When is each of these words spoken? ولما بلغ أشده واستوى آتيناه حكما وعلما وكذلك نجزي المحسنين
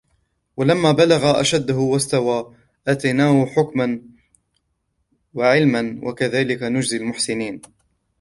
ولما 0.57 0.91
بلغ 0.91 1.41
أشده 1.41 1.75
واستوى 1.77 2.55
آتيناه 2.87 3.45
حكما 3.45 4.01
وعلما 5.33 5.99
وكذلك 6.03 6.63
نجزي 6.63 6.97
المحسنين 6.97 7.61